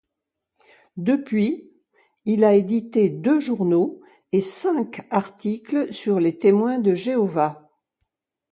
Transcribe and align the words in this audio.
Depuis, 0.97 1.69
il 2.25 2.43
a 2.43 2.55
édité 2.55 3.07
deux 3.07 3.39
journaux 3.39 4.01
et 4.31 4.41
cinq 4.41 5.05
articles 5.11 5.93
sur 5.93 6.19
les 6.19 6.39
Témoins 6.39 6.79
de 6.79 6.95
Jéhovah. 6.95 7.69